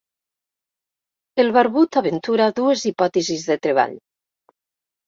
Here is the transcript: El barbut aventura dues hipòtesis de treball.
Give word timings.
El 1.43 1.53
barbut 1.59 2.01
aventura 2.03 2.49
dues 2.63 2.87
hipòtesis 2.93 3.47
de 3.53 3.63
treball. 3.69 3.97